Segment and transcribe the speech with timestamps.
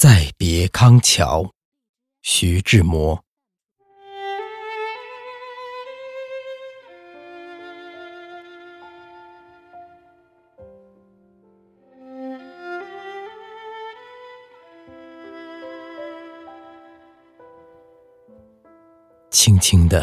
[0.00, 1.52] 再别康桥，
[2.22, 3.22] 徐志摩。
[19.30, 20.02] 轻轻的，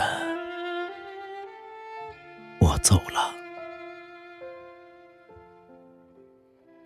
[2.59, 3.33] 我走了，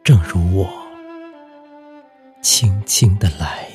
[0.02, 0.91] 正如我
[2.42, 3.70] 轻轻的来，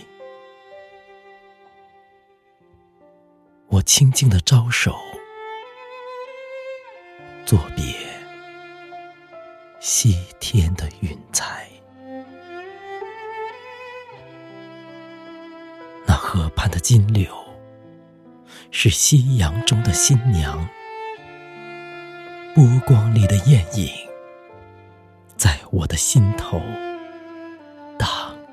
[3.69, 4.97] 我轻轻的招手，
[7.45, 7.95] 作别
[9.79, 11.69] 西天的云彩，
[16.05, 17.33] 那河畔的金柳。
[18.73, 20.69] 是夕阳中的新娘，
[22.55, 23.88] 波光里的艳影，
[25.37, 26.60] 在我的心头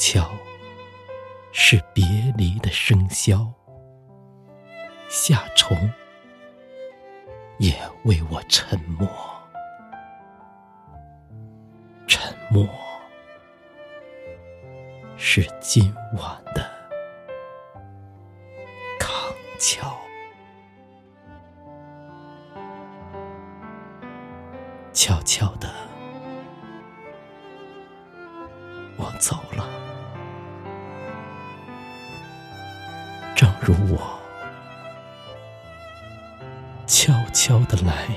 [0.00, 0.30] 悄
[1.52, 2.02] 是别
[2.38, 3.52] 离的笙箫，
[5.10, 5.76] 夏虫
[7.58, 9.06] 也为我沉默。
[12.06, 12.66] 沉默
[15.18, 16.66] 是今晚的
[18.98, 19.12] 康
[19.58, 19.94] 桥，
[24.94, 25.70] 悄悄的，
[28.96, 29.68] 我走了，
[33.60, 34.18] 如我
[36.86, 38.08] 悄悄的来。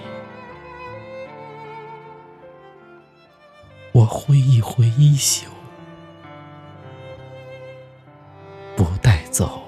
[3.92, 5.48] 我挥一挥衣袖，
[8.76, 9.63] 不带走